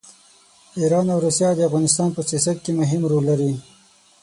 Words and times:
ایران 0.79 1.05
او 1.13 1.19
روسیه 1.25 1.49
د 1.55 1.59
افغانستان 1.69 2.09
په 2.13 2.21
سیاست 2.29 2.57
کې 2.63 2.71
مهم 2.79 3.01
رول 3.11 3.23
لري. 3.31 3.53